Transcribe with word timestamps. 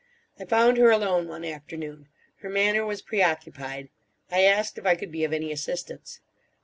I 0.39 0.45
found 0.45 0.77
her 0.77 0.89
alone 0.89 1.27
one 1.27 1.45
afternoon. 1.45 2.09
Her 2.37 2.49
manner 2.49 2.83
was 2.83 3.03
preoccupied; 3.03 3.89
I 4.31 4.41
asked 4.45 4.79
if 4.79 4.85
I 4.87 4.95
could 4.95 5.11
be 5.11 5.23
of 5.23 5.31
any 5.31 5.51
assistance. 5.51 6.21